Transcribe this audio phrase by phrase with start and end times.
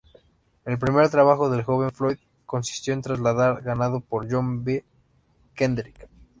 [0.65, 2.17] El primer trabajo del joven Floyd
[2.47, 4.83] consistió en trasladar ganado para John B.
[5.53, 6.09] Kendrick.